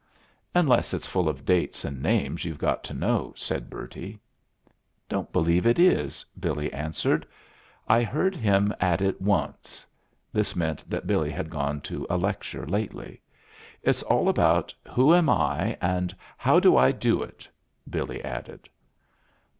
[0.55, 4.19] "Unless it's full of dates and names you've got to know," said Bertie.
[5.07, 7.23] "Don't believe it is," Billy answered.
[7.87, 9.85] "I heard him at it once."
[10.33, 13.21] (This meant that Billy had gone to a lecture lately.)
[13.83, 15.77] "It's all about Who am I?
[15.79, 17.47] and How do I do it?"
[17.87, 18.67] Billy added.